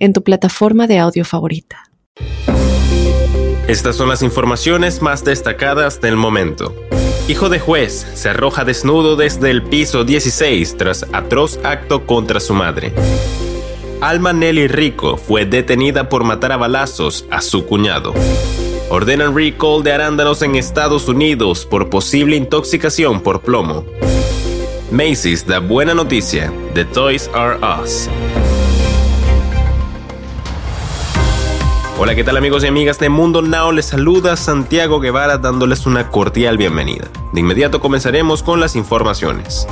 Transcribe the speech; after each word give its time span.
en 0.00 0.12
tu 0.12 0.24
plataforma 0.24 0.88
de 0.88 0.98
audio 0.98 1.24
favorita. 1.24 1.84
Estas 3.68 3.94
son 3.94 4.08
las 4.08 4.22
informaciones 4.22 5.00
más 5.00 5.24
destacadas 5.24 6.00
del 6.00 6.16
momento. 6.16 6.74
Hijo 7.28 7.48
de 7.48 7.60
juez 7.60 8.04
se 8.14 8.30
arroja 8.30 8.64
desnudo 8.64 9.14
desde 9.14 9.50
el 9.50 9.62
piso 9.62 10.02
16 10.02 10.76
tras 10.76 11.06
atroz 11.12 11.60
acto 11.62 12.04
contra 12.04 12.40
su 12.40 12.54
madre. 12.54 12.92
Alma 14.00 14.32
Nelly 14.32 14.66
Rico 14.66 15.16
fue 15.16 15.46
detenida 15.46 16.08
por 16.08 16.24
matar 16.24 16.50
a 16.50 16.56
balazos 16.56 17.26
a 17.30 17.40
su 17.40 17.66
cuñado. 17.66 18.14
Ordenan 18.88 19.36
recall 19.36 19.84
de 19.84 19.92
arándanos 19.92 20.42
en 20.42 20.56
Estados 20.56 21.06
Unidos 21.06 21.64
por 21.64 21.88
posible 21.90 22.34
intoxicación 22.34 23.20
por 23.20 23.42
plomo. 23.42 23.84
Macy's 24.90 25.46
da 25.46 25.60
buena 25.60 25.94
noticia. 25.94 26.52
The 26.74 26.84
Toys 26.86 27.30
R 27.32 27.58
Us. 27.62 28.08
Hola, 32.02 32.14
¿qué 32.14 32.24
tal 32.24 32.38
amigos 32.38 32.64
y 32.64 32.66
amigas 32.66 32.98
de 32.98 33.10
Mundo 33.10 33.42
Now? 33.42 33.72
Les 33.72 33.84
saluda 33.84 34.34
Santiago 34.34 35.00
Guevara 35.00 35.36
dándoles 35.36 35.84
una 35.84 36.08
cordial 36.08 36.56
bienvenida. 36.56 37.10
De 37.34 37.40
inmediato 37.40 37.78
comenzaremos 37.78 38.42
con 38.42 38.58
las 38.58 38.74
informaciones. 38.74 39.66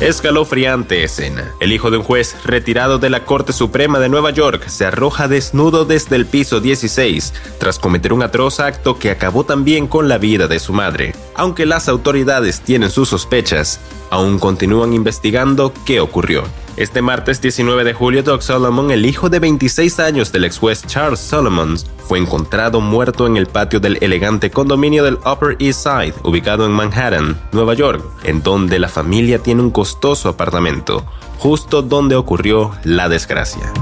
Escalofriante 0.00 1.04
escena. 1.04 1.54
El 1.58 1.72
hijo 1.72 1.90
de 1.90 1.96
un 1.96 2.02
juez 2.04 2.36
retirado 2.44 2.98
de 2.98 3.08
la 3.08 3.24
Corte 3.24 3.54
Suprema 3.54 3.98
de 3.98 4.10
Nueva 4.10 4.28
York 4.28 4.68
se 4.68 4.84
arroja 4.84 5.26
desnudo 5.26 5.86
desde 5.86 6.16
el 6.16 6.26
piso 6.26 6.60
16 6.60 7.32
tras 7.58 7.78
cometer 7.78 8.12
un 8.12 8.22
atroz 8.22 8.60
acto 8.60 8.98
que 8.98 9.10
acabó 9.10 9.44
también 9.44 9.86
con 9.86 10.06
la 10.10 10.18
vida 10.18 10.48
de 10.48 10.60
su 10.60 10.74
madre. 10.74 11.14
Aunque 11.34 11.64
las 11.64 11.88
autoridades 11.88 12.60
tienen 12.60 12.90
sus 12.90 13.08
sospechas, 13.08 13.80
aún 14.10 14.38
continúan 14.38 14.92
investigando 14.92 15.72
qué 15.86 16.00
ocurrió. 16.00 16.44
Este 16.76 17.02
martes 17.02 17.40
19 17.40 17.84
de 17.84 17.94
julio, 17.94 18.24
Doug 18.24 18.42
Solomon, 18.42 18.90
el 18.90 19.06
hijo 19.06 19.28
de 19.28 19.38
26 19.38 20.00
años 20.00 20.32
del 20.32 20.44
ex 20.44 20.58
juez 20.58 20.84
Charles 20.84 21.20
Solomon, 21.20 21.76
fue 22.08 22.18
encontrado 22.18 22.80
muerto 22.80 23.28
en 23.28 23.36
el 23.36 23.46
patio 23.46 23.78
del 23.78 23.96
elegante 24.00 24.50
condominio 24.50 25.04
del 25.04 25.18
Upper 25.24 25.56
East 25.60 25.84
Side, 25.84 26.14
ubicado 26.24 26.66
en 26.66 26.72
Manhattan, 26.72 27.40
Nueva 27.52 27.74
York, 27.74 28.02
en 28.24 28.42
donde 28.42 28.80
la 28.80 28.88
familia 28.88 29.38
tiene 29.38 29.62
un 29.62 29.70
costoso 29.70 30.28
apartamento, 30.28 31.04
justo 31.38 31.80
donde 31.80 32.16
ocurrió 32.16 32.72
la 32.82 33.08
desgracia. 33.08 33.72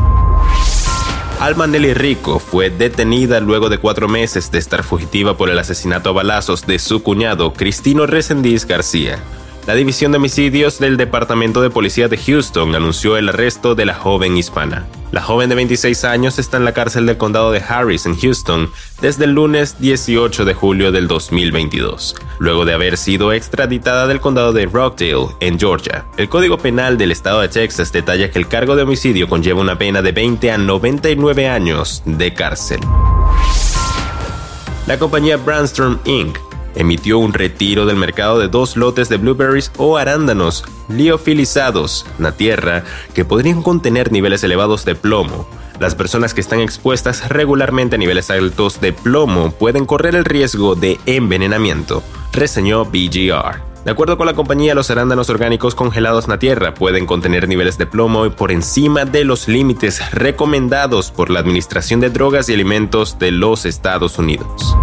Alma 1.40 1.66
Nelly 1.66 1.94
Rico 1.94 2.38
fue 2.38 2.68
detenida 2.68 3.40
luego 3.40 3.70
de 3.70 3.78
cuatro 3.78 4.06
meses 4.06 4.52
de 4.52 4.58
estar 4.58 4.82
fugitiva 4.82 5.38
por 5.38 5.48
el 5.48 5.58
asesinato 5.58 6.10
a 6.10 6.12
balazos 6.12 6.66
de 6.66 6.78
su 6.78 7.02
cuñado 7.02 7.54
Cristino 7.54 8.06
Resendiz 8.06 8.66
García. 8.66 9.18
La 9.64 9.76
División 9.76 10.10
de 10.10 10.18
Homicidios 10.18 10.80
del 10.80 10.96
Departamento 10.96 11.62
de 11.62 11.70
Policía 11.70 12.08
de 12.08 12.18
Houston 12.18 12.74
anunció 12.74 13.16
el 13.16 13.28
arresto 13.28 13.76
de 13.76 13.86
la 13.86 13.94
joven 13.94 14.36
hispana. 14.36 14.88
La 15.12 15.22
joven 15.22 15.48
de 15.48 15.54
26 15.54 16.04
años 16.04 16.40
está 16.40 16.56
en 16.56 16.64
la 16.64 16.72
cárcel 16.72 17.06
del 17.06 17.16
condado 17.16 17.52
de 17.52 17.60
Harris 17.60 18.04
en 18.06 18.18
Houston 18.18 18.72
desde 19.00 19.24
el 19.24 19.34
lunes 19.34 19.76
18 19.78 20.44
de 20.44 20.54
julio 20.54 20.90
del 20.90 21.06
2022, 21.06 22.16
luego 22.40 22.64
de 22.64 22.74
haber 22.74 22.96
sido 22.96 23.32
extraditada 23.32 24.08
del 24.08 24.20
condado 24.20 24.52
de 24.52 24.66
Rockdale 24.66 25.28
en 25.38 25.60
Georgia. 25.60 26.06
El 26.16 26.28
Código 26.28 26.58
Penal 26.58 26.98
del 26.98 27.12
estado 27.12 27.40
de 27.40 27.48
Texas 27.48 27.92
detalla 27.92 28.32
que 28.32 28.40
el 28.40 28.48
cargo 28.48 28.74
de 28.74 28.82
homicidio 28.82 29.28
conlleva 29.28 29.60
una 29.60 29.78
pena 29.78 30.02
de 30.02 30.10
20 30.10 30.50
a 30.50 30.58
99 30.58 31.48
años 31.48 32.02
de 32.04 32.34
cárcel. 32.34 32.80
La 34.88 34.98
compañía 34.98 35.36
Brandstorm 35.36 36.00
Inc 36.04 36.36
emitió 36.74 37.18
un 37.18 37.32
retiro 37.32 37.86
del 37.86 37.96
mercado 37.96 38.38
de 38.38 38.48
dos 38.48 38.76
lotes 38.76 39.08
de 39.08 39.16
blueberries 39.16 39.72
o 39.76 39.96
arándanos 39.96 40.64
liofilizados, 40.88 42.06
la 42.18 42.32
tierra, 42.32 42.84
que 43.14 43.24
podrían 43.24 43.62
contener 43.62 44.12
niveles 44.12 44.42
elevados 44.44 44.84
de 44.84 44.94
plomo. 44.94 45.46
Las 45.80 45.94
personas 45.94 46.34
que 46.34 46.40
están 46.40 46.60
expuestas 46.60 47.28
regularmente 47.28 47.96
a 47.96 47.98
niveles 47.98 48.30
altos 48.30 48.80
de 48.80 48.92
plomo 48.92 49.50
pueden 49.52 49.86
correr 49.86 50.14
el 50.14 50.24
riesgo 50.24 50.74
de 50.74 50.98
envenenamiento, 51.06 52.02
reseñó 52.32 52.84
BGR. 52.84 53.72
De 53.84 53.90
acuerdo 53.90 54.16
con 54.16 54.26
la 54.26 54.34
compañía, 54.34 54.76
los 54.76 54.92
arándanos 54.92 55.28
orgánicos 55.28 55.74
congelados 55.74 56.26
en 56.26 56.30
la 56.30 56.38
tierra 56.38 56.72
pueden 56.72 57.04
contener 57.04 57.48
niveles 57.48 57.78
de 57.78 57.86
plomo 57.86 58.30
por 58.30 58.52
encima 58.52 59.04
de 59.04 59.24
los 59.24 59.48
límites 59.48 60.12
recomendados 60.12 61.10
por 61.10 61.30
la 61.30 61.40
Administración 61.40 61.98
de 61.98 62.10
Drogas 62.10 62.48
y 62.48 62.54
Alimentos 62.54 63.18
de 63.18 63.32
los 63.32 63.66
Estados 63.66 64.20
Unidos. 64.20 64.76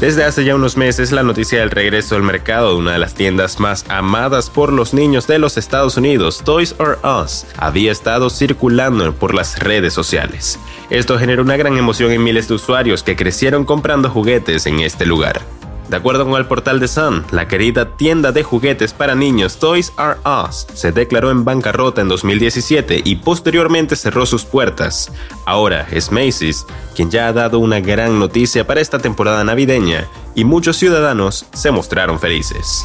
Desde 0.00 0.22
hace 0.22 0.44
ya 0.44 0.54
unos 0.54 0.76
meses, 0.76 1.10
la 1.10 1.24
noticia 1.24 1.58
del 1.58 1.72
regreso 1.72 2.14
al 2.14 2.22
mercado 2.22 2.70
de 2.70 2.76
una 2.76 2.92
de 2.92 3.00
las 3.00 3.14
tiendas 3.14 3.58
más 3.58 3.84
amadas 3.88 4.48
por 4.48 4.72
los 4.72 4.94
niños 4.94 5.26
de 5.26 5.40
los 5.40 5.56
Estados 5.56 5.96
Unidos, 5.96 6.42
Toys 6.44 6.76
R 6.78 6.98
Us, 7.02 7.46
había 7.56 7.90
estado 7.90 8.30
circulando 8.30 9.12
por 9.12 9.34
las 9.34 9.58
redes 9.58 9.94
sociales. 9.94 10.60
Esto 10.88 11.18
generó 11.18 11.42
una 11.42 11.56
gran 11.56 11.76
emoción 11.76 12.12
en 12.12 12.22
miles 12.22 12.46
de 12.46 12.54
usuarios 12.54 13.02
que 13.02 13.16
crecieron 13.16 13.64
comprando 13.64 14.08
juguetes 14.08 14.66
en 14.66 14.78
este 14.78 15.04
lugar. 15.04 15.40
De 15.88 15.96
acuerdo 15.96 16.26
con 16.26 16.38
el 16.38 16.46
portal 16.46 16.80
de 16.80 16.88
Sun, 16.88 17.24
la 17.30 17.48
querida 17.48 17.96
tienda 17.96 18.30
de 18.30 18.42
juguetes 18.42 18.92
para 18.92 19.14
niños 19.14 19.58
Toys 19.58 19.92
R 19.98 20.16
Us 20.24 20.66
se 20.74 20.92
declaró 20.92 21.30
en 21.30 21.44
bancarrota 21.44 22.02
en 22.02 22.08
2017 22.08 23.00
y 23.04 23.16
posteriormente 23.16 23.96
cerró 23.96 24.26
sus 24.26 24.44
puertas. 24.44 25.10
Ahora 25.46 25.88
es 25.90 26.12
Macy's 26.12 26.66
quien 26.94 27.10
ya 27.10 27.28
ha 27.28 27.32
dado 27.32 27.58
una 27.58 27.80
gran 27.80 28.18
noticia 28.18 28.66
para 28.66 28.82
esta 28.82 28.98
temporada 28.98 29.42
navideña 29.44 30.06
y 30.34 30.44
muchos 30.44 30.76
ciudadanos 30.76 31.46
se 31.54 31.70
mostraron 31.70 32.20
felices. 32.20 32.84